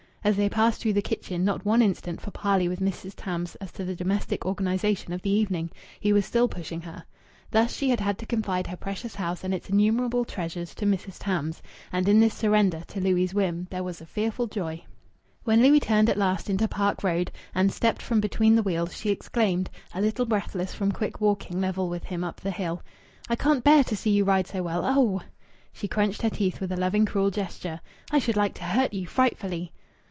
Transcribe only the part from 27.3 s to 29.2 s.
gesture. "I should like to hurt you